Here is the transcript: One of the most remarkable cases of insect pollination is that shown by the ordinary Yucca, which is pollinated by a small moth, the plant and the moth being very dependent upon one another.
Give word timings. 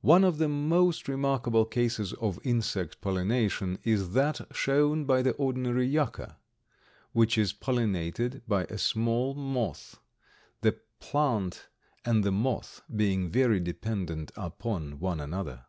One 0.00 0.24
of 0.24 0.38
the 0.38 0.48
most 0.48 1.06
remarkable 1.06 1.64
cases 1.64 2.12
of 2.14 2.40
insect 2.42 3.00
pollination 3.00 3.78
is 3.84 4.10
that 4.14 4.40
shown 4.52 5.04
by 5.04 5.22
the 5.22 5.30
ordinary 5.34 5.86
Yucca, 5.86 6.38
which 7.12 7.38
is 7.38 7.52
pollinated 7.52 8.40
by 8.48 8.64
a 8.64 8.78
small 8.78 9.32
moth, 9.36 10.00
the 10.62 10.80
plant 10.98 11.68
and 12.04 12.24
the 12.24 12.32
moth 12.32 12.82
being 12.92 13.30
very 13.30 13.60
dependent 13.60 14.32
upon 14.36 14.98
one 14.98 15.20
another. 15.20 15.64